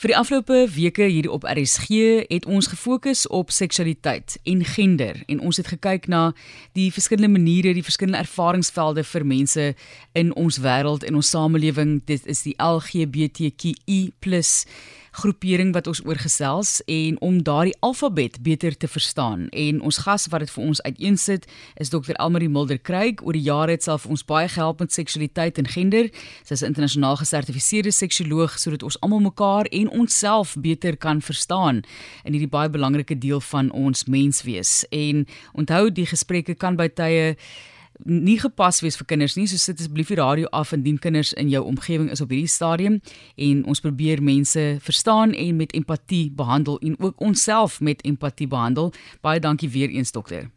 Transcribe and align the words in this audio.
Vir 0.00 0.14
die 0.14 0.16
afgelope 0.16 0.62
weke 0.72 1.04
hier 1.12 1.26
op 1.28 1.42
RSG 1.44 1.90
het 2.32 2.46
ons 2.48 2.70
gefokus 2.72 3.26
op 3.28 3.50
seksualiteit 3.52 4.38
en 4.48 4.62
gender 4.64 5.18
en 5.26 5.42
ons 5.44 5.60
het 5.60 5.66
gekyk 5.68 6.06
na 6.08 6.30
die 6.72 6.86
verskillende 6.88 7.28
maniere, 7.28 7.74
die 7.76 7.84
verskillende 7.84 8.22
ervaringsvelde 8.24 9.04
vir 9.04 9.26
mense 9.28 9.66
in 10.16 10.32
ons 10.40 10.56
wêreld 10.64 11.04
en 11.04 11.20
ons 11.20 11.32
samelewing. 11.36 11.98
Dit 12.08 12.24
is 12.24 12.40
die 12.48 12.54
LGBTQI+ 12.56 14.00
groepering 15.10 15.72
wat 15.72 15.86
ons 15.86 16.02
oorgesels 16.06 16.80
en 16.86 17.20
om 17.20 17.42
daardie 17.42 17.76
alfabet 17.80 18.38
beter 18.42 18.76
te 18.76 18.88
verstaan. 18.88 19.48
En 19.48 19.80
ons 19.80 19.98
gas 19.98 20.26
wat 20.30 20.44
dit 20.44 20.50
vir 20.50 20.64
ons 20.64 20.82
uiteensit 20.82 21.46
is 21.76 21.90
Dr. 21.90 22.14
Elmarie 22.16 22.48
Mulder 22.48 22.80
Craig. 22.80 23.22
Oor 23.22 23.36
die 23.36 23.42
jare 23.42 23.76
het 23.76 23.82
self 23.82 24.06
ons 24.06 24.24
baie 24.24 24.48
gehelp 24.48 24.80
met 24.80 24.92
seksualiteit 24.92 25.58
en 25.58 25.68
gender. 25.68 26.10
Sy 26.44 26.52
is 26.52 26.62
'n 26.62 26.72
internasionaal 26.72 27.16
gesertifiseerde 27.16 27.90
seksioloog 27.90 28.58
sodat 28.58 28.82
ons 28.82 29.00
almal 29.00 29.20
mekaar 29.20 29.64
en 29.64 29.90
onsself 29.90 30.56
beter 30.58 30.96
kan 30.96 31.22
verstaan 31.22 31.82
in 32.24 32.32
hierdie 32.32 32.48
baie 32.48 32.70
belangrike 32.70 33.18
deel 33.18 33.40
van 33.40 33.70
ons 33.70 34.04
menswees. 34.04 34.84
En 34.90 35.26
onthou 35.52 35.90
die 35.92 36.06
gesprekke 36.06 36.54
kan 36.54 36.76
by 36.76 36.88
tye 36.88 37.36
nie 38.04 38.38
gepas 38.40 38.80
wees 38.80 38.96
vir 38.96 39.06
kinders 39.06 39.36
nie. 39.36 39.46
So 39.46 39.56
sit 39.56 39.80
asseblief 39.80 40.08
die 40.12 40.18
radio 40.18 40.46
af 40.52 40.72
indien 40.72 40.98
kinders 40.98 41.32
in 41.32 41.48
jou 41.48 41.64
omgewing 41.66 42.10
is 42.10 42.20
op 42.20 42.30
hierdie 42.30 42.50
stadium 42.50 43.00
en 43.36 43.64
ons 43.64 43.80
probeer 43.80 44.22
mense 44.22 44.76
verstaan 44.80 45.32
en 45.32 45.56
met 45.56 45.72
empatie 45.72 46.30
behandel 46.30 46.78
en 46.78 46.96
ook 46.98 47.20
onsself 47.20 47.80
met 47.80 48.04
empatie 48.04 48.48
behandel. 48.48 48.92
Baie 49.20 49.40
dankie 49.40 49.70
weer 49.70 49.88
eens 49.88 50.12
dokter. 50.12 50.50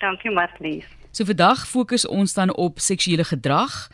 Dankie 0.00 0.30
Marlies. 0.30 0.84
So 1.10 1.24
vandag 1.24 1.68
fokus 1.68 2.06
ons 2.06 2.34
dan 2.34 2.52
op 2.54 2.78
seksuele 2.78 3.24
gedrag 3.24 3.88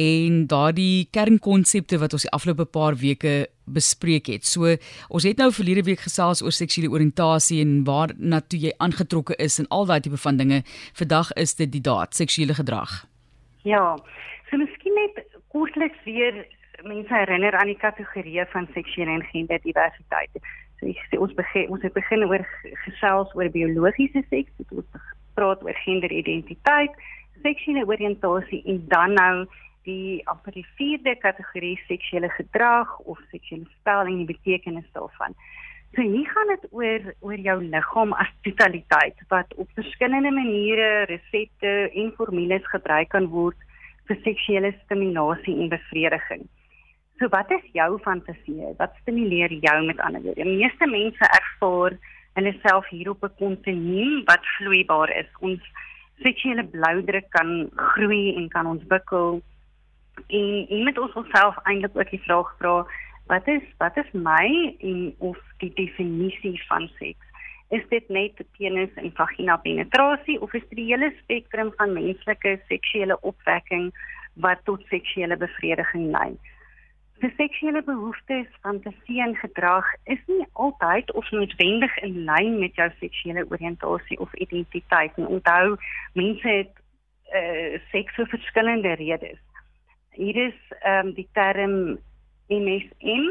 en 0.00 0.46
daardie 0.50 1.08
kernkonsepte 1.14 1.98
wat 2.02 2.12
ons 2.16 2.26
die 2.26 2.32
afgelope 2.34 2.66
paar 2.66 2.96
weke 2.98 3.46
bespreek 3.64 4.28
het. 4.28 4.44
So 4.44 4.74
ons 5.08 5.26
het 5.26 5.38
nou 5.40 5.50
verlede 5.54 5.84
week 5.86 6.04
gesels 6.04 6.42
oor 6.42 6.52
seksuele 6.52 6.90
oriëntasie 6.92 7.60
en 7.62 7.84
waar 7.88 8.12
na 8.18 8.40
toe 8.40 8.60
jy 8.60 8.74
aangetrokke 8.78 9.36
is 9.38 9.58
en 9.62 9.70
al 9.70 9.86
daai 9.86 10.00
tipe 10.00 10.20
van 10.20 10.36
dinge. 10.40 10.62
Vandag 10.98 11.32
is 11.40 11.54
dit 11.54 11.70
die 11.72 11.84
daad 11.84 12.14
seksuele 12.14 12.54
gedrag. 12.54 13.04
Ja. 13.64 13.96
So 14.50 14.60
miskien 14.60 14.94
net 14.98 15.24
kortliks 15.54 16.02
weer 16.04 16.44
mense 16.84 17.14
herinner 17.14 17.56
aan 17.56 17.70
die 17.72 17.80
kategorieë 17.80 18.44
van 18.52 18.68
seksuele 18.74 19.10
en 19.16 19.26
genderdiversiteit. 19.30 20.42
So 20.80 20.90
ek 20.90 21.00
sê 21.08 21.20
ons 21.22 21.32
begin 21.38 21.70
ons 21.72 21.84
het 21.86 21.94
begin 21.96 22.26
oor 22.28 22.44
gesels 22.84 23.32
oor 23.38 23.48
biologiese 23.54 24.24
seks, 24.28 24.52
ons 24.74 25.12
praat 25.38 25.62
oor 25.64 25.78
genderidentiteit, 25.84 26.92
seksuele 27.42 27.86
oriëntasie 27.88 28.62
en 28.70 28.82
dan 28.92 29.16
nou 29.16 29.46
die 29.84 30.22
amper 30.30 30.52
die 30.56 30.66
vierde 30.78 31.14
kategorie 31.22 31.76
seksuele 31.88 32.30
gedrag 32.36 32.98
of 33.04 33.20
seksuele 33.30 33.68
spel 33.80 34.08
en 34.08 34.22
die 34.22 34.32
betekenis 34.32 34.88
daarvan. 34.96 35.36
So 35.94 36.02
hier 36.02 36.26
gaan 36.26 36.50
dit 36.50 36.64
oor 36.72 37.04
oor 37.20 37.38
jou 37.38 37.58
liggaam 37.62 38.12
as 38.18 38.32
totaliteit 38.42 39.20
wat 39.30 39.54
op 39.54 39.68
verskillende 39.78 40.32
maniere, 40.34 41.04
resepte 41.10 41.74
en 41.94 42.10
formules 42.16 42.66
gebruik 42.72 43.12
kan 43.14 43.28
word 43.30 43.56
vir 44.08 44.18
seksuele 44.24 44.72
stimulasie 44.84 45.54
en 45.54 45.70
bevrediging. 45.70 46.42
So 47.20 47.30
wat 47.30 47.50
is 47.54 47.62
jou 47.78 47.98
fantasie? 48.02 48.74
Wat 48.80 48.96
stimuleer 49.02 49.52
jou 49.62 49.76
met 49.86 50.00
ander 50.02 50.24
woorde? 50.24 50.42
Die 50.42 50.58
meeste 50.58 50.90
mense 50.90 51.30
ervaar 51.38 51.94
hulle 52.34 52.52
self 52.64 52.88
hier 52.90 53.10
op 53.10 53.22
'n 53.22 53.36
kontinuum 53.38 54.24
wat 54.26 54.42
vloeibaar 54.56 55.10
is. 55.22 55.30
Ons 55.40 55.62
seksuele 56.22 56.64
bloudruk 56.64 57.30
kan 57.30 57.70
groei 57.76 58.34
en 58.36 58.48
kan 58.48 58.66
ontwikkel 58.66 59.42
en 60.26 60.46
jy 60.68 60.80
moet 60.86 60.98
ons 60.98 61.16
self 61.32 61.58
eintlik 61.64 61.96
ook 61.98 62.10
die 62.10 62.22
vraag 62.26 62.50
vra 62.60 62.76
wat 63.26 63.48
is 63.48 63.62
wat 63.78 63.96
is 63.96 64.10
my 64.12 64.74
en 64.78 65.14
of 65.18 65.38
die 65.58 65.72
definisie 65.74 66.56
van 66.68 66.88
seks? 66.98 67.30
Is 67.68 67.84
dit 67.88 68.08
net 68.08 68.40
penis 68.58 68.92
en 69.00 69.12
vagina 69.16 69.56
penetrasie 69.56 70.40
of 70.40 70.52
is 70.54 70.66
dit 70.68 70.78
die 70.82 70.90
hele 70.92 71.12
spektrum 71.22 71.72
van 71.78 71.96
menslike 71.96 72.58
seksuele 72.68 73.16
opwekking 73.20 73.92
wat 74.44 74.60
tot 74.64 74.84
seksuele 74.92 75.36
bevrediging 75.40 76.10
lei? 76.12 76.34
Die 77.22 77.32
seksuele 77.38 77.80
behoeftes 77.82 78.46
fantasie 78.60 79.22
en 79.22 79.36
gedrag 79.40 79.88
is 80.04 80.20
nie 80.26 80.44
altyd 80.52 81.12
of 81.12 81.30
noodwendig 81.30 81.96
in 82.04 82.24
lyn 82.28 82.58
met 82.60 82.76
jou 82.76 82.90
seksuele 83.00 83.46
oriëntasie 83.48 84.20
of 84.20 84.34
identiteit 84.34 85.16
en 85.16 85.32
onthou 85.38 85.76
mense 86.12 86.48
het 86.48 86.76
uh, 87.32 87.80
seks 87.94 88.20
vir 88.20 88.28
verskillende 88.36 88.92
redes 89.00 89.40
hier 90.14 90.36
is 90.36 90.58
ehm 90.80 91.06
um, 91.06 91.14
die 91.14 91.28
term 91.32 91.98
MSM 92.48 93.26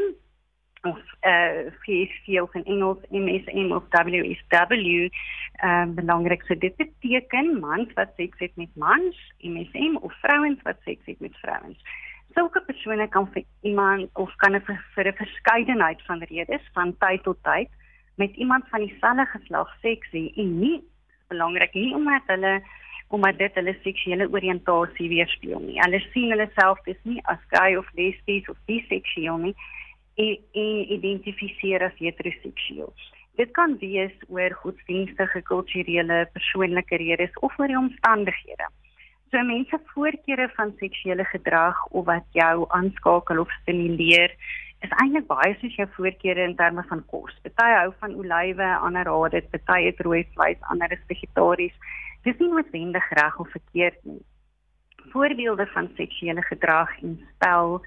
of 0.82 1.00
eh 1.20 1.66
uh, 1.66 1.72
PSV 1.82 2.40
of 2.42 2.54
in 2.54 2.64
Engels 2.64 3.02
MSM 3.10 3.72
of 3.72 3.84
WSW 3.90 5.08
ehm 5.54 5.82
um, 5.82 5.94
belangrik. 5.94 6.42
So 6.46 6.54
dit 6.54 6.76
beteken 6.76 7.60
mans 7.60 7.92
wat 7.94 8.12
seks 8.16 8.38
het 8.38 8.56
met 8.56 8.76
mans 8.76 9.16
MSM 9.38 9.96
of 9.96 10.12
vrouens 10.20 10.62
wat 10.62 10.76
seks 10.84 11.06
het 11.06 11.20
met 11.20 11.36
vrouens. 11.36 11.78
Sulke 12.34 12.60
persone 12.60 13.08
kan 13.08 13.28
vir 13.32 13.44
iemand 13.62 14.10
of 14.12 14.34
kan 14.36 14.60
vir, 14.60 14.84
vir 14.94 15.08
'n 15.08 15.16
verskeidenheid 15.16 16.02
van 16.02 16.22
redes 16.22 16.70
van 16.72 16.96
tyd 16.98 17.22
tot 17.22 17.38
tyd 17.42 17.68
met 18.16 18.36
iemand 18.36 18.68
van 18.68 18.80
dieselfde 18.80 19.26
geslag 19.26 19.76
seks 19.80 20.08
hê 20.12 20.32
en 20.36 20.58
nie 20.58 20.82
belangrik 21.28 21.74
nie 21.74 21.94
omdat 21.94 22.22
hulle 22.26 22.62
omdat 23.08 23.38
dit 23.38 23.54
hulle 23.54 23.74
seksuele 23.82 24.28
oriëntasie 24.32 25.08
weerspieël 25.12 25.62
nie. 25.62 25.80
Hulle 25.80 26.00
sien 26.12 26.32
hulle 26.34 26.48
self 26.54 26.80
dis 26.88 27.00
nie 27.02 27.20
as 27.32 27.42
gay 27.52 27.76
of 27.76 27.90
lesbies 27.98 28.48
of 28.48 28.56
biseksueel 28.70 29.38
nie 29.48 29.54
en, 30.14 30.38
en 30.52 30.80
identifiseer 30.98 31.84
as 31.86 32.00
heteroseksueel. 32.00 32.92
Dit 33.38 33.50
kan 33.58 33.76
wees 33.80 34.14
oor 34.30 34.54
godsdienstige, 34.62 35.42
kulturele, 35.42 36.24
persoonlike 36.32 36.96
redes 37.02 37.34
of 37.42 37.54
oor 37.58 37.70
die 37.70 37.78
omstandighede. 37.78 38.68
So 39.30 39.42
mense 39.42 39.80
voorkeure 39.94 40.46
van 40.54 40.70
seksuele 40.78 41.24
gedrag 41.32 41.78
of 41.90 42.06
wat 42.06 42.26
jou 42.38 42.66
aanskakel 42.76 43.40
of 43.42 43.50
stimuleer 43.62 44.30
is 44.84 44.94
eintlik 45.00 45.26
baie 45.26 45.56
soos 45.60 45.76
jou 45.78 45.88
voorkeure 45.96 46.44
in 46.44 46.56
terme 46.56 46.84
van 46.88 47.02
kos. 47.10 47.34
Party 47.42 47.70
hou 47.78 47.90
van 48.00 48.14
olywe, 48.20 48.70
ander 48.86 49.08
haat 49.08 49.36
dit, 49.36 49.50
party 49.50 49.88
eet 49.88 50.00
rooi 50.06 50.24
vleis, 50.34 50.60
ander 50.72 50.92
is 50.92 51.06
vegetaries 51.08 51.76
dis 52.24 52.40
nie 52.40 52.48
noodwendig 52.48 53.08
reg 53.18 53.38
of 53.38 53.50
verkeerd 53.52 53.98
nie. 54.08 54.22
Voorbeelde 55.12 55.66
van 55.74 55.90
seksuele 55.96 56.42
gedrag 56.42 56.90
en 57.02 57.18
spel 57.34 57.82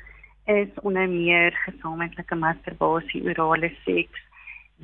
is 0.46 0.70
onder 0.82 1.10
meer 1.10 1.58
gesamentlike 1.66 2.36
masturbasie, 2.36 3.24
orale 3.26 3.72
seks, 3.84 4.22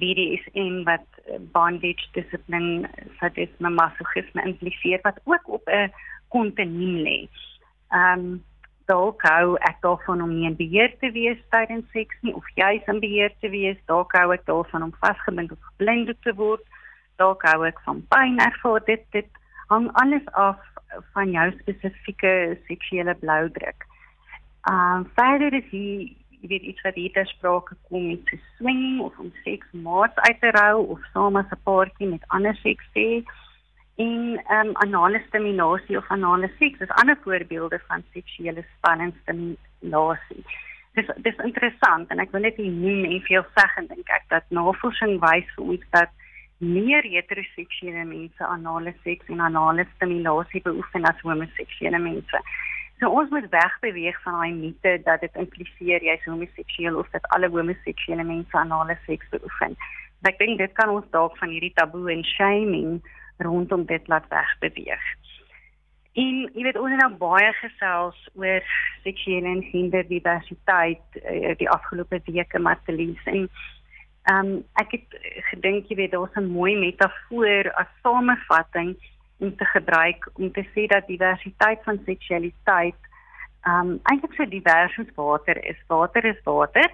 BDSM 0.01 0.81
wat 0.87 1.05
eh, 1.25 1.37
bondage, 1.53 2.09
discipline, 2.17 2.89
sadisme, 3.19 3.69
masochisme 3.69 4.41
impliseer 4.49 4.99
wat 5.05 5.21
ook 5.23 5.47
op 5.59 5.69
'n 5.69 5.93
kontinuum 6.27 6.97
lê. 7.05 7.19
Ehm 7.89 8.19
um, 8.19 8.43
dalk 8.85 9.21
hou 9.27 9.55
ek 9.69 9.77
daarvan 9.81 10.21
om 10.21 10.31
nie 10.35 10.47
in 10.47 10.55
beheer 10.59 10.91
te 10.99 11.11
wees 11.15 11.39
tydens 11.55 11.85
seks 11.95 12.17
nie 12.21 12.33
of 12.35 12.47
jy 12.59 12.69
is 12.79 12.89
in 12.91 12.99
beheer 13.03 13.33
te 13.41 13.49
wees, 13.53 13.77
dalk 13.91 14.15
hou 14.17 14.31
ek 14.35 14.45
daarvan 14.49 14.89
om 14.89 14.93
vasgebind 15.03 15.51
of 15.51 15.69
geblind 15.71 16.11
te 16.23 16.33
word, 16.39 16.63
dalk 17.21 17.45
hou 17.47 17.63
ek 17.67 17.79
van 17.87 18.01
pyn 18.13 18.39
ervaar. 18.43 18.83
Dit 18.89 19.05
dit 19.15 19.29
hang 19.69 19.89
alles 20.03 20.25
af 20.33 20.59
van 21.13 21.31
jou 21.31 21.47
spesifieke 21.61 22.57
seksuele 22.67 23.15
bloudruk. 23.23 23.87
Ehm 24.69 25.05
uh, 25.05 25.07
verder 25.15 25.53
is 25.59 25.71
jy 25.71 26.11
jy 26.43 26.49
weet 26.51 26.67
iets 26.73 26.83
wat 26.83 26.99
hier 26.99 27.11
ter 27.15 27.27
sprake 27.27 27.75
kom 27.87 28.09
met 28.11 28.31
swing 28.57 28.99
of 29.01 29.15
om 29.19 29.31
seks 29.43 29.67
maats 29.71 30.19
uit 30.27 30.39
te 30.41 30.51
rou 30.51 30.85
of 30.95 30.99
saam 31.13 31.39
as 31.39 31.51
'n 31.51 31.63
paartjie 31.63 32.09
met 32.09 32.27
ander 32.27 32.55
seks 32.55 32.87
hê 32.95 33.23
en 33.95 34.41
ehm 34.47 34.67
um, 34.67 34.75
anale 34.75 35.21
stimulasie 35.27 35.97
of 35.97 36.09
anale 36.09 36.51
seks 36.59 36.79
is 36.79 36.89
ander 36.89 37.17
voorbeelde 37.23 37.79
van 37.87 38.03
seksuele 38.13 38.65
spanning 38.77 39.13
stimulasie. 39.21 40.43
Dis 40.93 41.05
dis 41.15 41.37
interessant 41.43 42.09
en 42.09 42.19
ek 42.19 42.31
wil 42.31 42.41
net 42.41 42.57
noem 42.57 43.05
en 43.05 43.21
veel 43.29 43.45
sê 43.53 43.67
en 43.77 43.87
dink 43.87 44.09
ek 44.17 44.25
dat 44.33 44.49
navorsing 44.49 45.19
wys 45.21 45.55
vir 45.55 45.71
ons 45.75 45.87
dat 45.93 46.09
meer 46.57 47.05
heteroseksuele 47.15 48.05
mense 48.09 48.45
anale 48.45 48.93
seks 49.03 49.29
en 49.29 49.39
anale 49.39 49.85
stimulasie 49.95 50.61
beoefen 50.65 51.05
as 51.05 51.21
homoseksuele 51.21 51.99
mense. 51.99 52.43
So 52.99 53.09
ons 53.09 53.29
moet 53.29 53.49
wegbeweeg 53.49 54.21
van 54.23 54.39
daai 54.39 54.53
mite 54.53 55.01
dat 55.05 55.21
dit 55.21 55.41
impliseer 55.45 56.01
jy's 56.01 56.25
homoseksueel 56.25 56.97
of 56.97 57.09
dat 57.11 57.25
alle 57.35 57.49
homoseksuele 57.49 58.23
mense 58.23 58.57
anale 58.57 58.97
seks 59.05 59.29
beoefen. 59.29 59.77
Ek 60.23 60.39
dink 60.39 60.57
dit 60.57 60.73
kan 60.79 60.89
ons 60.89 61.09
dalk 61.11 61.37
van 61.37 61.51
hierdie 61.51 61.75
taboe 61.75 62.09
en 62.13 62.23
shaming 62.23 63.01
rondom 63.43 63.85
dit 63.85 64.07
laat 64.07 64.27
wegbeweeg. 64.29 65.05
En 66.13 66.49
jy 66.53 66.63
weet 66.63 66.77
ons 66.77 66.91
het 66.93 67.01
nou 67.01 67.13
baie 67.17 67.53
gesels 67.59 68.17
oor 68.33 68.61
seksuele 69.03 69.49
en 69.49 69.63
genderdiversiteit 69.71 71.21
uh, 71.23 71.55
die 71.57 71.69
afgelope 71.69 72.21
weke 72.25 72.59
Martelies 72.59 73.23
en 73.25 73.49
Ehm 74.23 74.45
um, 74.47 74.59
ek 74.79 74.93
het 74.95 75.15
gedink 75.49 75.89
jy 75.91 75.95
weet 75.99 76.11
daar's 76.15 76.35
'n 76.39 76.47
mooi 76.47 76.77
metafoor 76.79 77.67
as 77.75 77.89
samevatting 78.03 78.95
om 79.39 79.55
te 79.55 79.65
gebruik 79.65 80.29
om 80.33 80.51
te 80.51 80.63
sê 80.73 80.85
dat 80.87 81.07
diversiteit 81.07 81.83
van 81.83 81.99
seksualiteit 82.05 83.01
ehm 83.67 83.89
um, 83.89 83.99
eintlik 84.03 84.33
so 84.33 84.45
divers 84.45 84.93
soos 84.93 85.11
water 85.15 85.57
is. 85.65 85.79
Water 85.87 86.25
is 86.25 86.39
water. 86.43 86.89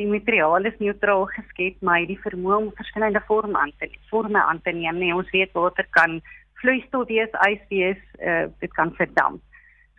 Die 0.00 0.08
materiaal 0.08 0.64
is 0.64 0.78
neutraal 0.80 1.26
geskep, 1.34 1.76
maar 1.84 2.06
die 2.08 2.18
vermoë 2.24 2.56
om 2.56 2.72
verskillende 2.78 3.22
vorme 3.28 3.58
aan 3.60 3.72
te 3.78 3.90
vorme 4.10 4.40
aan 4.40 4.60
te 4.64 4.72
neem. 4.72 4.98
Nee, 5.02 5.14
ons 5.14 5.30
weet 5.34 5.52
water 5.56 5.86
kan 5.96 6.20
vloeistof 6.62 7.08
wees, 7.08 7.32
ys 7.48 7.62
wees, 7.72 8.02
uh, 8.20 8.46
dit 8.62 8.72
kan 8.76 8.92
verdamp. 8.96 9.42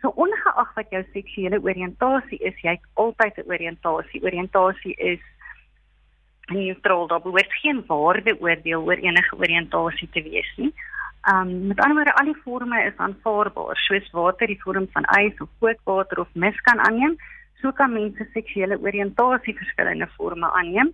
So 0.02 0.10
ongeag 0.18 0.72
wat 0.74 0.90
jou 0.90 1.02
seksuele 1.12 1.60
oriëntasie 1.62 2.40
is, 2.42 2.58
jy 2.62 2.74
het 2.74 2.86
altyd 2.98 3.38
'n 3.38 3.50
oriëntasie. 3.54 4.22
Oriëntasie 4.22 4.94
is 4.98 5.22
neutraal. 6.50 7.06
Daar 7.06 7.22
behoort 7.22 7.52
geen 7.62 7.84
waardeoordeel 7.86 8.82
oor 8.82 8.98
enige 8.98 9.36
oriëntasie 9.36 10.08
te 10.10 10.22
wees 10.22 10.50
nie. 10.56 10.72
Um 11.32 11.66
met 11.66 11.78
ander 11.78 11.96
woorde, 11.96 12.14
al 12.14 12.32
die 12.32 12.42
forme 12.42 12.84
is 12.84 12.96
aanvaarbaar, 12.96 13.76
soos 13.76 14.10
water 14.10 14.46
die 14.46 14.62
vorm 14.62 14.88
van 14.92 15.06
ys 15.22 15.38
of 15.38 15.48
kookwater 15.60 16.20
of 16.20 16.28
mis 16.34 16.60
kan 16.60 16.78
aanneem 16.78 17.16
so 17.62 17.72
kan 17.72 17.92
mense 17.94 18.26
seksuele 18.34 18.78
oriëntasie 18.82 19.54
verskillende 19.54 20.08
forme 20.16 20.50
aanneem. 20.58 20.92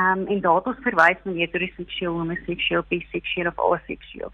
Ehm 0.00 0.20
um, 0.20 0.26
en 0.32 0.40
daartoe 0.40 0.74
verwys 0.86 1.20
na 1.24 1.32
heteroseksueel, 1.36 2.16
homoseksueel, 2.18 2.84
biseksueel 2.88 3.50
of 3.52 3.62
aseksueel. 3.66 4.32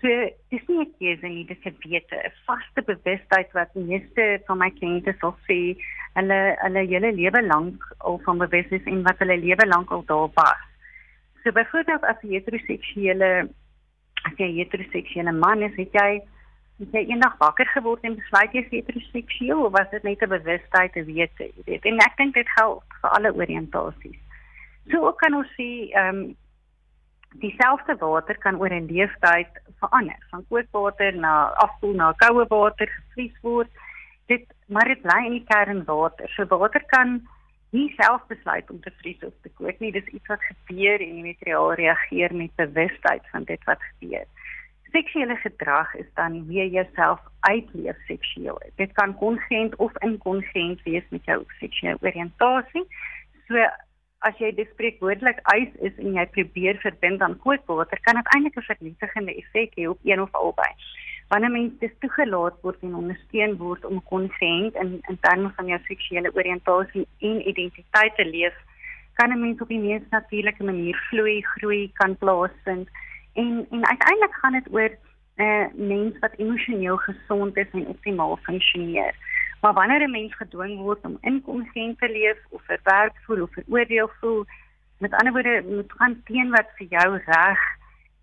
So 0.00 0.08
dis 0.52 0.64
nie 0.68 0.84
'n 0.84 0.92
keuse 0.98 1.28
nie, 1.28 1.44
dis 1.46 1.64
'n 1.64 1.76
wete, 1.84 2.16
'n 2.16 2.32
vaste 2.46 2.82
bewustheid 2.90 3.52
wat 3.52 3.74
meeste 3.74 4.24
van 4.46 4.58
my 4.58 4.70
kliënte 4.70 5.14
sal 5.20 5.34
sê 5.48 5.76
hulle 6.18 6.40
hulle 6.64 6.82
hele 6.92 7.12
lewe 7.12 7.42
lank 7.46 7.80
al 7.98 8.18
van 8.24 8.38
bewus 8.38 8.68
is 8.78 8.84
en 8.92 9.02
wat 9.08 9.18
hulle 9.18 9.38
lewe 9.46 9.66
lank 9.66 9.90
al 9.90 10.04
daar 10.04 10.28
was. 10.34 10.64
So 11.42 11.52
byvoorbeeld 11.52 12.04
as 12.04 12.20
jy 12.22 12.30
heteroseksuele 12.36 13.48
as 14.26 14.34
jy 14.36 14.50
heteroseksuele 14.58 15.32
man 15.32 15.62
is, 15.62 15.76
het 15.76 15.92
jy 15.92 16.20
het 16.80 16.92
jy 16.92 17.02
eendag 17.08 17.36
wakker 17.40 17.68
geword 17.72 18.04
en 18.04 18.18
besluit 18.18 18.52
jy 18.52 18.62
is 18.64 18.72
heteroseksueel 18.74 19.62
of 19.64 19.72
was 19.72 19.88
dit 19.90 20.02
net 20.04 20.22
'n 20.22 20.28
bewustheid 20.28 20.92
te 20.92 21.04
weet 21.04 21.32
jy 21.38 21.50
weet? 21.64 21.84
En 21.84 21.98
ek 22.04 22.16
dink 22.16 22.34
dit 22.34 22.48
geld 22.58 22.82
vir 23.00 23.10
alle 23.10 23.32
oriëntasies. 23.34 24.20
So 24.90 25.06
ook 25.06 25.18
kan 25.18 25.34
ons 25.34 25.48
sê 25.56 25.90
ehm 25.92 26.16
um, 26.16 26.36
dieselfde 27.40 27.96
water 27.96 28.38
kan 28.38 28.60
oor 28.60 28.72
'n 28.72 28.86
leeftyd 28.92 29.52
verander. 29.80 30.20
Van 30.30 30.44
kookwater 30.48 31.16
na 31.16 31.52
afkoel 31.64 31.94
na 31.94 32.12
koue 32.12 32.44
water 32.48 32.88
gevries 32.88 33.40
word. 33.42 33.70
Dit 34.26 34.44
maar 34.66 34.88
dit 34.88 35.02
bly 35.02 35.24
in 35.24 35.32
die 35.32 35.44
kern 35.48 35.84
water. 35.84 36.28
So 36.28 36.46
water 36.46 36.84
kan 36.86 37.28
nie 37.70 37.94
self 37.96 38.26
besluit 38.26 38.70
om 38.70 38.80
te 38.80 38.90
vries 38.90 39.22
of 39.24 39.32
te 39.42 39.48
kook 39.48 39.78
nie. 39.78 39.92
Dis 39.92 40.12
iets 40.12 40.26
wat 40.26 40.42
gebeur 40.42 41.00
en 41.00 41.14
die 41.14 41.32
materiaal 41.32 41.72
reageer 41.72 42.34
met 42.34 42.54
bewustheid 42.54 43.22
van 43.30 43.44
dit 43.44 43.64
wat 43.64 43.80
gebeur 43.82 44.26
seksuele 44.96 45.36
gedrag 45.36 45.94
is 45.94 46.08
dan 46.14 46.38
hoe 46.40 46.52
jy 46.58 46.66
jouself 46.78 47.20
uitleef 47.40 47.98
seksueel. 48.08 48.58
Dit 48.80 48.92
kan 48.98 49.14
kongent 49.20 49.76
of 49.76 49.92
inkongent 50.08 50.82
wees 50.88 51.04
met 51.14 51.24
jou 51.28 51.42
seksuele 51.60 52.00
oriëntasie. 52.00 52.84
So 53.48 53.66
as 54.26 54.38
jy 54.40 54.52
dit 54.56 54.70
spreekwoordelik 54.72 55.42
eis 55.52 55.72
is 55.88 55.96
en 56.02 56.16
jy 56.16 56.24
probeer 56.36 56.80
verbind 56.84 57.22
aan 57.22 57.36
kookwater, 57.44 58.00
kan 58.06 58.18
dit 58.20 58.30
eintlik 58.34 58.56
'n 58.56 58.68
vernietigende 58.70 59.34
effek 59.42 59.76
hê 59.76 59.88
op 59.88 60.00
een 60.04 60.20
of 60.20 60.32
albei. 60.32 60.72
Wanneer 61.28 61.50
mens 61.50 61.78
dit 61.78 61.94
toegelaat 62.00 62.56
word 62.62 62.82
en 62.82 62.94
ondersteun 62.94 63.56
word 63.56 63.84
om 63.84 64.02
kongent 64.02 64.74
in 64.82 65.00
in 65.10 65.18
terme 65.20 65.50
van 65.56 65.66
jou 65.66 65.80
seksuele 65.84 66.30
oriëntasie 66.34 67.06
en 67.20 67.48
identiteit 67.48 68.14
te 68.16 68.24
leef, 68.24 68.56
kan 69.14 69.30
'n 69.32 69.40
mens 69.40 69.60
op 69.60 69.68
die 69.68 69.80
mees 69.80 70.02
natuurlike 70.10 70.64
manier 70.64 70.96
vloei, 71.10 71.42
groei, 71.42 71.90
kan 71.92 72.16
plaasvind 72.16 72.88
En 73.36 73.66
en 73.70 73.86
uiteindelik 73.86 74.34
gaan 74.34 74.52
dit 74.52 74.68
oor 74.72 74.90
'n 74.90 75.42
uh, 75.42 75.62
eh, 75.62 75.74
mens 75.74 76.18
wat 76.18 76.36
emosioneel 76.36 76.96
gesond 76.96 77.56
is 77.56 77.70
en 77.72 77.86
optimaal 77.86 78.36
funksioneer. 78.36 79.14
Maar 79.60 79.72
wanneer 79.72 80.02
'n 80.02 80.10
mens 80.10 80.34
gedwing 80.34 80.78
word 80.78 81.04
om 81.04 81.18
inkongent 81.20 81.98
te 81.98 82.08
leef 82.08 82.38
of 82.48 82.62
verwerk 82.64 83.16
voel 83.24 83.42
of 83.42 83.52
veroordeel 83.52 84.10
voel, 84.20 84.44
met 84.98 85.14
ander 85.14 85.32
woorde, 85.32 85.64
moet 85.68 85.92
gaan 85.96 86.22
teen 86.24 86.50
wat 86.50 86.68
vir 86.76 86.86
jou 86.86 87.20
reg 87.24 87.60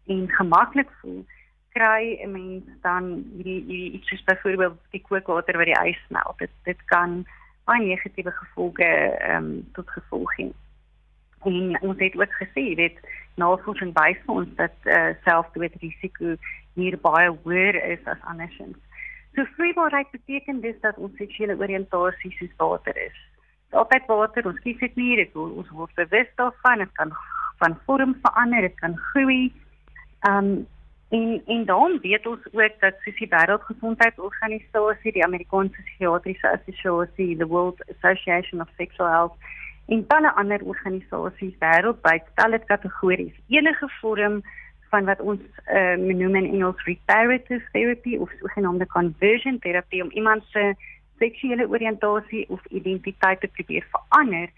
en 0.05 0.29
gemaklik 0.29 0.89
voel, 1.01 1.25
kry 1.73 2.19
'n 2.21 2.31
mens 2.31 2.63
dan 2.81 3.03
hierdie 3.35 3.63
hierdie 3.67 3.91
iets 3.91 4.07
soos 4.07 4.23
byvoorbeeld 4.23 4.79
die 4.89 5.01
kookwater 5.07 5.57
wat 5.57 5.65
die 5.65 5.81
ys 5.89 6.01
smelt. 6.07 6.37
Dit 6.37 6.51
dit 6.63 6.85
kan 6.85 7.25
baie 7.63 7.85
negatiewe 7.85 8.31
gevolge 8.31 8.89
ehm 9.19 9.35
um, 9.35 9.69
tot 9.73 9.89
gevolg 9.89 10.35
hê. 10.37 10.51
En 11.43 11.81
ons 11.81 11.99
het 11.99 12.15
ook 12.15 12.33
gesê, 12.39 12.65
dit 12.79 12.97
navorsing 13.35 13.93
wys 13.97 14.19
vir 14.25 14.35
ons 14.35 14.55
dat 14.59 14.89
uh, 14.89 15.11
selfdoodrisiko 15.25 16.35
hier 16.77 16.97
baie 17.01 17.29
hoër 17.43 17.79
is 17.91 18.03
as 18.09 18.21
andersins. 18.29 18.77
So 19.35 19.45
vrybaarheid 19.57 20.11
beteken 20.11 20.61
dus 20.61 20.79
dat 20.81 20.97
ons 20.97 21.15
seksuele 21.17 21.57
oriëntasie 21.57 22.33
soos 22.37 22.53
water 22.57 22.97
is. 22.97 23.15
Dit 23.73 23.73
is 23.73 23.79
altyd 23.81 24.05
water, 24.11 24.45
ons 24.47 24.59
kies 24.65 24.77
dit 24.77 24.99
nie, 24.99 25.15
dit 25.17 25.35
ons 25.35 25.71
word 25.73 25.95
bewus 25.97 26.29
daarvan, 26.37 26.85
dit 26.85 26.93
kan 26.99 27.15
van 27.61 27.77
vorm 27.87 28.13
verander, 28.21 28.67
dit 28.67 28.79
kan 28.81 28.97
groei. 29.09 29.51
Um 30.29 30.53
en 31.13 31.41
en 31.45 31.65
dan 31.69 31.99
weet 32.01 32.25
ons 32.25 32.45
ook 32.51 32.77
dat 32.81 32.95
soos 33.01 33.17
die 33.19 33.29
Wêreldgesondheidsorganisasie, 33.29 35.11
die 35.13 35.25
Amerikaanse 35.25 35.81
Psigiatriese 35.85 36.49
Assosiasie, 36.49 37.37
the 37.37 37.47
World 37.47 37.81
Association 37.93 38.61
of 38.61 38.69
Sexual 38.77 39.09
Health 39.09 39.37
en 39.87 40.05
talle 40.07 40.31
ander 40.39 40.63
organisasies 40.63 41.55
wêreldwyd 41.59 42.27
stel 42.31 42.55
dit 42.55 42.65
kategories 42.71 43.35
enige 43.47 43.89
vorm 43.99 44.41
van 44.93 45.05
wat 45.09 45.21
ons 45.21 45.41
uh, 45.73 45.95
noem 45.97 46.35
in 46.41 46.49
Engels 46.53 46.83
reparative 46.85 47.63
therapy 47.71 48.17
of 48.17 48.31
sogenaamde 48.39 48.87
conversion 48.87 49.59
terapie 49.59 50.03
om 50.03 50.11
iemand 50.11 50.43
se 50.51 50.73
seksuele 51.19 51.67
oriëntasie 51.67 52.45
of 52.49 52.61
identiteit 52.69 53.41
te 53.41 53.47
probeer 53.47 53.87
verander 53.95 54.49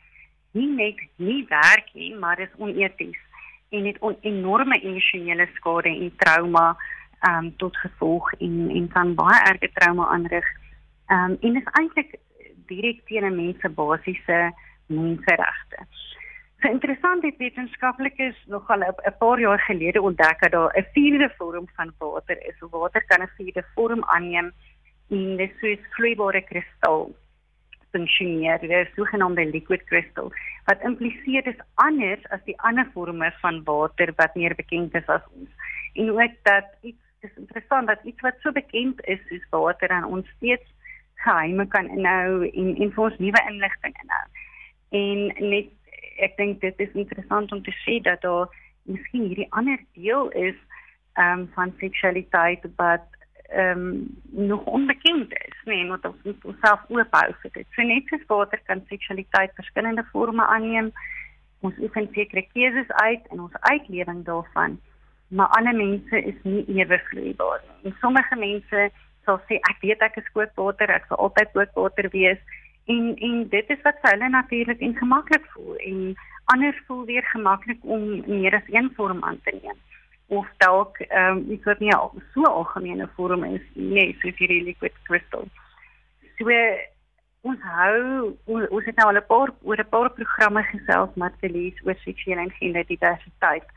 nie 0.52 0.68
net 0.68 1.00
nie 1.16 1.46
werk 1.50 1.90
nie 1.94 2.14
maar 2.16 2.40
is 2.40 2.60
oneties 2.60 3.22
en 3.70 3.86
het 3.86 3.98
on 4.00 4.18
enorme 4.22 4.80
emosionele 4.82 5.48
skade 5.56 5.90
en 5.90 6.12
trauma 6.18 6.76
um, 7.30 7.56
tot 7.58 7.78
gevolg 7.78 8.32
en 8.34 8.70
en 8.70 8.88
kan 8.88 9.14
baie 9.16 9.42
erge 9.50 9.70
trauma 9.74 10.08
aanrig. 10.08 10.48
Um, 11.08 11.38
en 11.42 11.56
is 11.62 11.72
eintlik 11.80 12.16
direk 12.70 13.02
teen 13.06 13.26
'n 13.26 13.36
mens 13.36 13.60
se 13.60 13.70
basiese 13.70 14.54
menseregte. 14.88 15.86
So 16.62 16.72
interessant 16.72 17.22
dit 17.22 17.36
wetenskaplikes 17.38 18.38
nogal 18.48 18.82
'n 18.84 19.18
paar 19.20 19.40
jaar 19.40 19.60
gelede 19.60 20.02
ontdek 20.02 20.40
dat 20.42 20.52
daar 20.52 20.74
'n 20.78 20.88
vierde 20.94 21.30
vorm 21.38 21.68
van 21.76 21.94
water 21.98 22.38
is. 22.50 22.56
Water 22.60 23.06
kan 23.06 23.22
'n 23.22 23.32
vierde 23.38 23.64
vorm 23.76 24.04
aanneem 24.04 24.52
en 25.10 25.38
dit 25.38 25.52
is 25.62 25.80
vloeibare 25.90 26.42
kristal 26.42 27.16
funksioneer. 27.92 28.60
Dit 28.60 28.70
is 28.70 28.94
sogenaamde 28.96 29.46
liquid 29.46 29.84
crystal 29.84 30.32
wat 30.66 30.82
impliseer 30.82 31.44
dis 31.44 31.62
anders 31.74 32.30
as 32.30 32.44
die 32.46 32.60
ander 32.62 32.88
forme 32.94 33.34
van 33.42 33.64
water 33.64 34.14
wat 34.16 34.36
meer 34.36 34.56
bekend 34.56 34.96
is 34.96 35.08
as 35.08 35.22
ons. 35.32 35.50
En 35.94 36.12
ook 36.12 36.36
dat 36.44 36.66
iets 36.82 37.04
is 37.20 37.36
interessant 37.36 37.88
dat 37.88 38.04
iets 38.04 38.22
wat 38.22 38.36
so 38.40 38.52
bekend 38.52 39.06
is 39.06 39.20
soos 39.28 39.46
water 39.50 39.90
aan 39.90 40.06
ons 40.06 40.28
steeds 40.38 40.74
geheime 41.16 41.68
kan 41.68 41.88
inhou 41.88 42.50
en 42.50 42.76
en 42.76 42.92
vir 42.92 43.04
ons 43.04 43.18
nuwe 43.18 43.42
inligting 43.50 43.96
inhou 44.04 44.26
en 44.90 45.28
net 45.40 45.72
ek 46.24 46.38
dink 46.38 46.62
dit 46.62 46.80
is 46.80 46.94
interessant 46.94 47.52
om 47.52 47.64
te 47.64 47.74
sê 47.84 48.00
dat 48.04 48.22
daar 48.22 48.48
miskien 48.84 49.28
hierdie 49.28 49.52
ander 49.52 49.80
deel 49.94 50.30
is 50.30 50.56
ehm 51.16 51.40
um, 51.40 51.50
van 51.56 51.74
seksualiteit 51.80 52.66
wat 52.76 53.06
ehm 53.50 53.84
um, 53.84 54.18
nog 54.50 54.66
onbekend 54.66 55.34
is 55.34 55.60
nee 55.66 55.86
moet 55.86 56.06
ons 56.06 56.24
moet 56.24 56.46
ons 56.46 56.60
self 56.62 56.82
oophou 56.90 57.28
vir 57.42 57.52
dit. 57.54 57.68
So 57.76 57.82
net 57.82 58.08
soos 58.10 58.26
water 58.28 58.62
kan 58.66 58.84
seksualiteit 58.90 59.56
verskillende 59.56 60.04
forme 60.12 60.46
aanneem. 60.46 60.92
Ons 61.60 61.78
oefen 61.80 62.10
sekere 62.14 62.46
keuses 62.54 62.92
uit 62.92 63.32
in 63.32 63.40
ons 63.40 63.62
uitlewing 63.62 64.26
daarvan 64.26 64.78
maar 65.28 65.48
ander 65.48 65.76
mense 65.76 66.22
is 66.22 66.36
nie 66.44 66.64
ewe 66.78 67.00
vloeibaar 67.10 67.62
nie. 67.64 67.90
En 67.90 67.98
sommige 68.00 68.36
mense 68.36 68.90
sal 69.26 69.40
sê 69.50 69.58
ek 69.72 69.82
weet 69.82 70.04
ek 70.06 70.20
is 70.22 70.30
kookwater 70.34 70.92
ek 70.94 71.08
sal 71.10 71.22
altyd 71.28 71.52
kookwater 71.56 72.10
wees 72.14 72.42
en 72.86 73.16
en 73.16 73.48
dit 73.50 73.70
is 73.70 73.82
wat 73.82 74.00
vir 74.02 74.12
hulle 74.12 74.30
natuurlik 74.30 74.80
en 74.80 74.96
gemaklik 74.96 75.46
voel. 75.54 75.76
En 75.76 76.16
anders 76.54 76.82
voel 76.88 77.06
weer 77.06 77.24
gemaklik 77.24 77.78
om 77.82 78.24
meer 78.28 78.56
as 78.56 78.74
een 78.74 78.92
vorm 78.96 79.24
aan 79.24 79.40
te 79.44 79.58
neem. 79.62 79.78
Of 80.28 80.48
dalk 80.58 80.98
ehm 80.98 81.38
um, 81.38 81.52
iets 81.52 81.64
wat 81.64 81.80
nie 81.80 81.94
al 81.94 82.14
so 82.34 82.44
algemene 82.44 83.10
vorm 83.16 83.44
is 83.44 83.62
nee 83.74 84.18
soos 84.20 84.38
hierdie 84.38 84.64
liquid 84.64 84.94
crystal. 85.04 85.48
So 86.38 86.52
ons 87.42 87.62
hou 87.62 88.34
ons 88.46 88.86
het 88.86 88.96
nou 88.96 89.08
al 89.08 89.22
'n 89.22 89.26
paar 89.28 89.50
oor 89.62 89.80
'n 89.80 89.90
paar 89.90 90.10
programme 90.10 90.64
gesels 90.64 91.10
met 91.16 91.34
verlies 91.40 91.86
oor 91.86 91.96
seksuele 91.96 92.42
en 92.42 92.58
genderdiversiteit. 92.60 93.68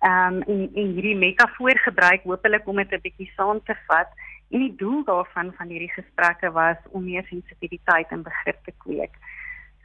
Ehm 0.00 0.34
um, 0.34 0.42
en 0.42 0.70
en 0.74 0.94
hierdie 0.94 1.16
metafoor 1.16 1.78
gebruik 1.78 2.22
hopelik 2.22 2.66
om 2.66 2.76
dit 2.76 2.92
'n 2.92 3.06
bietjie 3.06 3.32
saam 3.36 3.62
te 3.64 3.74
vat 3.86 4.10
En 4.54 4.62
die 4.62 4.74
doel 4.78 5.00
daarvan 5.04 5.52
van 5.58 5.72
hierdie 5.72 5.90
gesprekke 5.90 6.50
was 6.54 6.76
om 6.94 7.04
meer 7.04 7.24
sensitiwiteit 7.26 8.12
en 8.14 8.22
begrip 8.22 8.60
te 8.64 8.74
kweek. 8.84 9.16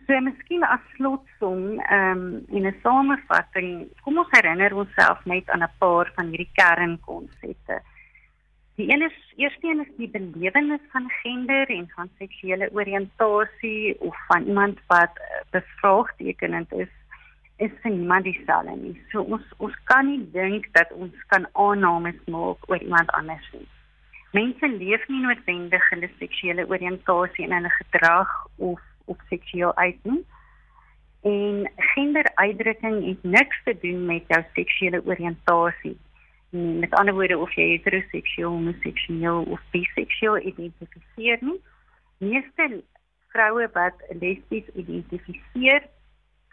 So 0.05 0.17
miskien 0.25 0.65
as 0.65 0.83
slotsom, 0.97 1.79
ehm 1.79 2.21
um, 2.21 2.45
in 2.57 2.67
'n 2.67 2.75
samevatting, 2.83 3.87
kom 4.03 4.17
ons 4.21 4.35
herinner 4.35 4.75
onsself 4.75 5.25
net 5.25 5.49
aan 5.49 5.63
'n 5.63 5.77
paar 5.79 6.11
van 6.15 6.29
hierdie 6.29 6.53
kernkonsepte. 6.53 7.81
Die 8.75 8.93
een 8.93 9.01
is 9.01 9.17
eerste 9.35 9.67
een 9.67 9.81
is 9.85 9.95
die 9.97 10.09
belewenis 10.09 10.85
van 10.91 11.09
gender 11.21 11.69
en 11.69 11.89
van 11.95 12.09
seksuele 12.17 12.69
oriëntasie 12.71 13.99
of 13.99 14.15
van 14.27 14.45
iemand 14.45 14.79
wat 14.87 15.17
uh, 15.17 15.41
bevraagtekenend 15.49 16.73
is 16.73 16.93
is 17.57 17.71
vir 17.81 17.91
niemand 17.91 18.23
dieselfde 18.23 18.75
nie. 18.75 19.01
So 19.11 19.21
ons 19.21 19.43
ons 19.57 19.75
kan 19.83 20.05
nie 20.05 20.31
dink 20.31 20.69
dat 20.71 20.91
ons 20.91 21.25
kan 21.27 21.47
aannames 21.53 22.21
maak 22.25 22.69
oor 22.69 22.81
iemand 22.81 23.11
anders 23.11 23.49
nie. 23.51 23.67
Mense 24.31 24.67
leef 24.67 25.07
nie 25.07 25.21
noodwendig 25.23 25.85
hulle 25.89 26.09
seksuele 26.19 26.67
oriëntasie 26.69 27.47
in 27.47 27.55
hulle 27.55 27.71
gedrag 27.79 28.33
of 28.57 28.81
of 29.09 29.17
seksueel 29.29 29.75
uit 29.75 30.03
nie. 30.05 30.25
En 31.21 31.71
genderuitdrukking 31.75 32.99
het 33.07 33.23
niks 33.23 33.63
te 33.63 33.73
doen 33.81 34.05
met 34.05 34.23
jou 34.27 34.43
seksuele 34.53 35.01
oriëntasie. 35.05 35.97
Met 36.49 36.93
ander 36.93 37.13
woorde 37.13 37.37
of 37.37 37.53
jy 37.57 37.65
heteroseksueel, 37.71 38.49
homoseksueel 38.49 39.41
of 39.41 39.65
biseksueel 39.73 40.37
identifiseer 40.53 41.41
nie. 41.41 41.57
Meeste 42.17 42.83
vroue 43.33 43.69
wat 43.73 44.05
lesbies 44.21 44.69
identifiseer, 44.73 45.89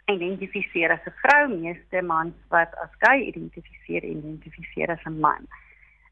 identifiseer 0.05 0.91
as 0.97 1.05
'n 1.05 1.15
vrou, 1.21 1.47
meeste 1.53 2.01
mans 2.01 2.35
wat 2.49 2.73
as 2.83 2.91
gay 3.05 3.21
identifiseer, 3.29 4.03
identifiseer 4.03 4.89
as 4.89 5.05
'n 5.05 5.19
man. 5.19 5.47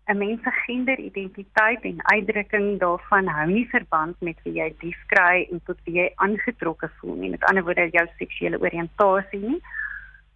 'n 0.07 0.17
mens 0.17 0.41
se 0.43 0.51
genderidentiteit 0.51 1.81
en 1.81 2.05
uitdrukking 2.05 2.79
daarvan 2.79 3.27
hou 3.27 3.47
nie 3.51 3.69
verband 3.69 4.15
met 4.21 4.37
wie 4.43 4.53
jy 4.53 4.67
lief 4.81 4.99
kry 5.07 5.47
en 5.51 5.61
tot 5.65 5.79
wie 5.85 5.95
jy 5.95 6.11
aangetrokke 6.15 6.89
voel 6.97 7.15
nie. 7.15 7.29
Met 7.29 7.43
ander 7.43 7.63
woorde, 7.63 7.87
jou 7.91 8.05
seksuele 8.17 8.59
oriëntasie 8.61 9.39
nie 9.39 9.61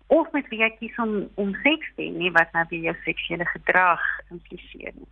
of 0.08 0.32
met 0.32 0.48
wie 0.50 0.60
jy 0.64 0.70
kies 0.80 0.98
om 0.98 1.30
om 1.36 1.54
seks 1.62 1.92
te 1.96 2.02
hê, 2.02 2.10
nie 2.10 2.32
wat 2.32 2.50
nou 2.58 2.66
weer 2.70 2.90
jou 2.90 2.96
seksuele 3.04 3.46
gedrag 3.46 4.02
impliseer 4.34 4.94
nie. 4.96 5.12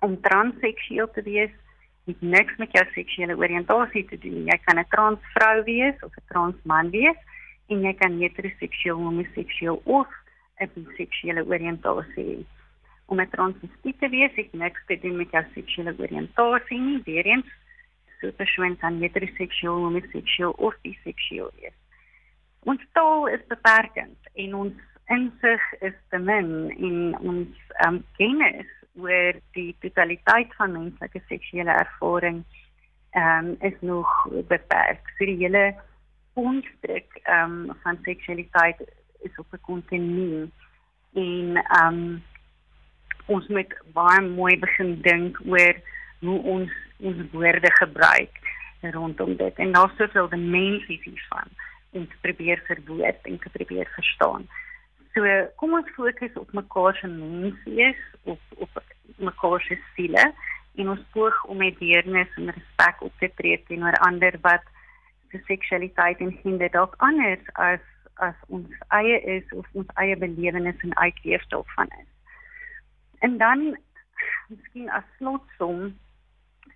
Om 0.00 0.16
transseksueel 0.20 1.10
te 1.12 1.22
wees 1.28 1.52
het 2.08 2.20
niks 2.20 2.56
met 2.56 2.72
jou 2.72 2.86
seksuele 2.94 3.36
oriëntasie 3.36 4.06
te 4.08 4.18
doen. 4.18 4.44
Jy 4.48 4.58
kan 4.64 4.80
'n 4.80 4.88
transvrou 4.96 5.62
wees 5.64 5.96
of 6.00 6.16
'n 6.16 6.28
transman 6.32 6.90
wees 6.90 7.20
en 7.68 7.82
jy 7.82 7.94
kan 7.94 8.20
heteroseksueel, 8.20 8.96
homoseksueel 8.96 9.80
of 9.84 10.08
'n 10.60 10.70
biseksuele 10.74 11.44
oriëntasie 11.44 12.28
hê 12.32 12.44
om 13.06 13.20
'n 13.20 13.28
transvestiet 13.30 13.98
te 13.98 14.08
wees, 14.08 14.34
het 14.34 14.52
niks 14.52 14.80
te 14.86 14.98
doen 14.98 15.16
met 15.16 15.30
jou 15.30 15.44
seksuele 15.54 15.94
oriëntasie 15.98 16.80
nie. 16.80 17.02
Weerens, 17.04 17.46
so 18.20 18.26
'n 18.26 18.36
persoon 18.36 18.76
kan 18.76 19.00
heteroseksueel, 19.00 19.74
homoseksueel 19.74 20.50
of 20.50 20.74
biseksueel 20.82 21.50
wees. 21.60 21.76
Ons 22.64 22.82
taal 22.92 23.28
is 23.28 23.46
beperkend 23.48 24.18
en 24.34 24.54
ons 24.54 24.74
insig 25.06 25.62
is 25.80 25.96
te 26.08 26.18
min 26.18 26.70
en 26.70 27.18
ons 27.18 27.48
um, 27.86 28.04
kennis 28.16 28.70
oor 28.96 29.36
die 29.52 29.76
totaliteit 29.80 30.54
van 30.54 30.72
menslike 30.72 31.20
seksuele 31.28 31.70
ervaring 31.70 32.44
um, 33.14 33.56
is 33.60 33.76
nog 33.80 34.08
beperk. 34.48 35.02
So 35.18 35.24
die 35.24 35.36
hele 35.42 35.74
konstruk 36.34 37.20
um, 37.28 37.72
van 37.82 37.98
seksualiteit 38.02 38.80
is 39.20 39.36
op 39.38 39.52
'n 39.52 39.60
kontinuum 39.60 40.52
en 41.12 41.64
um, 41.82 42.22
ons 43.26 43.46
moet 43.48 43.74
baie 43.96 44.20
mooi 44.24 44.56
begin 44.60 44.96
dink 45.02 45.38
oor 45.48 45.78
hoe 46.24 46.40
ons 46.56 46.80
ons 47.04 47.22
woorde 47.32 47.70
gebruik 47.80 48.40
rondom 48.94 49.36
dit 49.36 49.62
en 49.64 49.72
daar's 49.72 49.96
soveel 49.96 50.28
dimensies 50.28 51.02
hiervan 51.04 51.48
om 51.90 52.06
te 52.08 52.20
probeer 52.20 52.62
verwoord 52.66 53.26
en 53.30 53.38
te 53.38 53.50
probeer 53.54 53.88
verstaan. 53.94 54.48
So 55.14 55.22
kom 55.56 55.76
ons 55.78 55.90
fokus 55.96 56.36
op 56.40 56.52
mekaar 56.52 56.96
se 57.00 57.06
menswees 57.06 58.00
op 58.22 58.40
op 58.66 58.82
mekaar 59.16 59.60
se 59.60 59.78
siele 59.94 60.24
en 60.74 60.88
ons 60.88 61.04
poog 61.16 61.44
om 61.44 61.56
met 61.62 61.78
deernis 61.78 62.38
en 62.40 62.50
respek 62.50 63.02
op 63.08 63.12
te 63.18 63.30
tree 63.38 63.62
teenoor 63.68 63.98
ander 64.08 64.38
wat 64.42 64.64
se 65.30 65.40
seksualiteit 65.46 66.18
en 66.18 66.38
gender 66.42 66.70
dalk 66.70 66.94
anders 66.98 67.52
as 67.52 67.84
as 68.22 68.34
ons 68.46 68.82
eie 68.98 69.20
is 69.38 69.54
of 69.58 69.66
ons 69.72 69.94
eie 70.02 70.16
belewenis 70.16 70.82
en 70.86 70.96
uitleef 70.96 71.46
daarvan 71.54 71.88
is. 72.00 72.13
En 73.18 73.38
dan 73.38 73.76
miskien 74.48 74.90
as 74.90 75.04
slotsom 75.18 75.94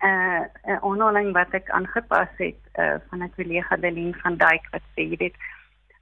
uh, 0.01 0.43
'n 0.65 0.79
aanhaling 0.81 1.31
wat 1.33 1.53
ek 1.53 1.69
aangepas 1.69 2.33
het 2.37 2.61
uh, 2.75 2.95
van 3.09 3.23
'n 3.23 3.33
kollega 3.35 3.75
Delien 3.75 4.15
van 4.15 4.35
Dijk 4.35 4.67
wat 4.71 4.85
sê 4.95 5.15
dit 5.17 5.35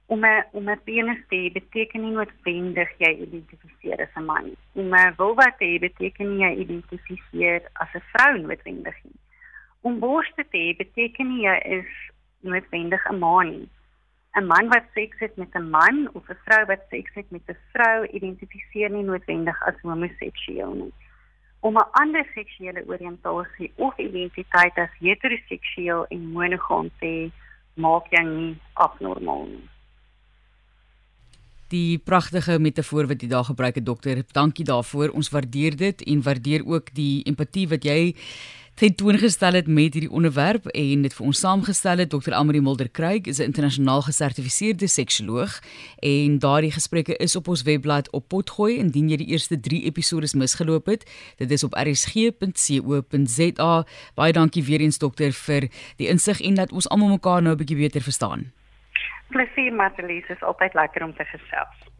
om 0.06 0.24
'n 0.24 0.44
om 0.52 0.70
'n 0.70 0.80
penis 0.84 1.22
te 1.28 1.36
hê 1.36 1.52
beteken 1.52 2.00
nie 2.00 2.10
noodwendig 2.10 2.90
jy 2.98 3.12
identifiseer 3.26 4.00
as 4.00 4.14
'n 4.16 4.24
man. 4.24 4.46
Om 4.72 4.94
'n 4.94 5.14
vulva 5.16 5.54
te 5.58 5.64
hê 5.64 5.78
beteken 5.78 6.28
nie 6.30 6.44
jy 6.46 6.54
identifiseer 6.64 7.60
as 7.72 7.94
'n 7.94 8.04
vrou 8.12 8.38
noodwendig 8.38 8.98
nie. 9.04 9.18
Om 9.80 9.98
borste 9.98 10.44
te 10.50 10.58
hê 10.58 10.76
beteken 10.76 11.28
nie 11.28 11.42
jy 11.42 11.58
is 11.78 11.90
noodwendig 12.40 13.10
'n 13.10 13.18
man 13.18 13.48
nie. 13.50 13.68
'n 14.38 14.46
man 14.46 14.68
wat 14.68 14.86
seks 14.94 15.18
het 15.18 15.36
met 15.36 15.54
'n 15.54 15.70
man 15.70 16.08
of 16.12 16.28
'n 16.28 16.38
vrou 16.44 16.64
wat 16.66 16.82
seks 16.90 17.14
het 17.14 17.30
met 17.30 17.42
'n 17.48 17.56
vrou 17.72 18.06
identifiseer 18.06 18.90
nie 18.90 19.02
noodwendig 19.02 19.62
as 19.68 19.80
homoseksueel 19.82 20.74
nie. 20.74 20.92
Om 21.60 21.74
'n 21.76 21.90
ander 22.02 22.26
seksuele 22.34 22.82
oriëntasie 22.86 23.72
of 23.74 23.98
identiteit 23.98 24.74
as 24.76 24.98
heteroseksueel 25.00 26.06
en 26.06 26.32
monogam 26.32 26.90
te 27.00 27.30
maak 27.74 28.06
jou 28.10 28.26
nie 28.26 28.56
abnormaal 28.72 29.46
nie. 29.46 29.68
Die 31.68 31.98
pragtige 31.98 32.58
metafoor 32.58 33.06
wat 33.06 33.20
jy 33.22 33.28
daar 33.28 33.44
gebruik 33.44 33.74
het 33.74 33.86
dokter, 33.86 34.22
dankie 34.32 34.64
daarvoor. 34.64 35.10
Ons 35.12 35.28
waardeer 35.28 35.76
dit 35.76 36.02
en 36.02 36.22
waardeer 36.22 36.66
ook 36.66 36.94
die 36.94 37.22
empatie 37.28 37.68
wat 37.68 37.84
jy 37.84 38.14
ten 38.78 38.94
toon 38.94 39.18
gestel 39.18 39.52
het 39.52 39.66
met 39.66 39.92
hierdie 39.92 40.10
onderwerp 40.10 40.66
en 40.66 41.00
dit 41.02 41.14
vir 41.14 41.24
ons 41.26 41.38
saamgestel 41.42 41.98
het 41.98 42.10
Dr. 42.12 42.30
Amri 42.38 42.60
Mulder 42.62 42.90
Craig 42.90 43.26
is 43.26 43.38
'n 43.40 43.50
internasionaal 43.50 44.02
gesertifiseerde 44.02 44.86
seksioloog 44.86 45.52
en 45.98 46.38
daardie 46.38 46.70
gesprekke 46.70 47.16
is 47.16 47.36
op 47.36 47.48
ons 47.48 47.62
webblad 47.62 48.10
op 48.10 48.28
potgooi. 48.28 48.76
Indien 48.76 49.08
jy 49.08 49.16
die 49.16 49.26
eerste 49.26 49.60
3 49.60 49.82
episode 49.84 50.26
misgeloop 50.36 50.86
het 50.86 51.10
dit 51.36 51.50
is 51.50 51.64
op 51.64 51.74
rsg.co.za 51.74 52.26
baie 54.14 54.32
dankie 54.32 54.64
weer 54.64 54.80
eens 54.80 54.98
dokter 54.98 55.32
vir 55.32 55.68
die 55.96 56.08
insig 56.08 56.40
en 56.40 56.54
dat 56.54 56.72
ons 56.72 56.88
almal 56.88 57.08
mekaar 57.08 57.42
nou 57.42 57.54
'n 57.54 57.58
bietjie 57.58 57.76
beter 57.76 58.00
verstaan. 58.00 58.52
Plesier 59.28 59.72
Marlies 59.72 60.28
is 60.28 60.42
altyd 60.42 60.74
lekker 60.74 61.04
om 61.04 61.14
te 61.14 61.24
gesels 61.24 61.97